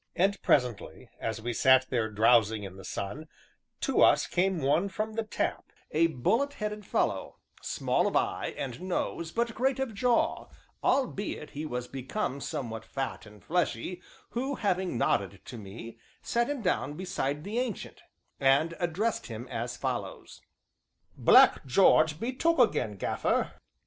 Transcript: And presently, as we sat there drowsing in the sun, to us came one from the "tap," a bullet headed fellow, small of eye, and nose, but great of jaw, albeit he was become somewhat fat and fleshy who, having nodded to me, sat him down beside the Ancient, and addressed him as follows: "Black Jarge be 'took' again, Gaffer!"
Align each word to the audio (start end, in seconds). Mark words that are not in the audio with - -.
And 0.15 0.41
presently, 0.41 1.11
as 1.19 1.43
we 1.43 1.53
sat 1.53 1.85
there 1.91 2.09
drowsing 2.09 2.63
in 2.63 2.75
the 2.75 2.83
sun, 2.83 3.27
to 3.81 4.01
us 4.01 4.25
came 4.25 4.57
one 4.57 4.89
from 4.89 5.13
the 5.13 5.21
"tap," 5.21 5.71
a 5.91 6.07
bullet 6.07 6.53
headed 6.53 6.87
fellow, 6.87 7.37
small 7.61 8.07
of 8.07 8.15
eye, 8.15 8.55
and 8.57 8.81
nose, 8.81 9.31
but 9.31 9.53
great 9.53 9.77
of 9.77 9.93
jaw, 9.93 10.47
albeit 10.83 11.51
he 11.51 11.67
was 11.67 11.87
become 11.87 12.41
somewhat 12.41 12.83
fat 12.83 13.27
and 13.27 13.43
fleshy 13.43 14.01
who, 14.31 14.55
having 14.55 14.97
nodded 14.97 15.39
to 15.45 15.59
me, 15.59 15.99
sat 16.23 16.49
him 16.49 16.63
down 16.63 16.95
beside 16.95 17.43
the 17.43 17.59
Ancient, 17.59 18.01
and 18.39 18.73
addressed 18.79 19.27
him 19.27 19.47
as 19.49 19.77
follows: 19.77 20.41
"Black 21.15 21.63
Jarge 21.67 22.19
be 22.19 22.33
'took' 22.33 22.57
again, 22.57 22.95
Gaffer!" 22.97 23.51